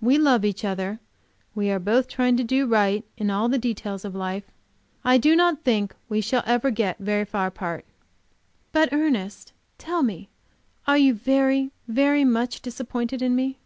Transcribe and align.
We 0.00 0.16
love 0.16 0.42
each 0.42 0.64
other; 0.64 1.00
we 1.54 1.70
are 1.70 1.78
both 1.78 2.08
trying 2.08 2.38
to 2.38 2.42
do 2.42 2.64
right 2.66 3.04
in 3.18 3.28
all 3.28 3.50
the 3.50 3.58
details 3.58 4.06
of 4.06 4.14
life. 4.14 4.44
I 5.04 5.18
do 5.18 5.36
not 5.36 5.64
think 5.64 5.94
we 6.08 6.22
shall 6.22 6.42
ever 6.46 6.70
get 6.70 6.96
very 6.98 7.26
far 7.26 7.48
apart." 7.48 7.84
"But, 8.72 8.90
Ernest 8.90 9.52
tell 9.76 10.02
me 10.02 10.30
are 10.86 10.96
you 10.96 11.12
very, 11.12 11.72
very 11.88 12.24
much 12.24 12.62
disappointed 12.62 13.20
in 13.20 13.36
me?" 13.36 13.58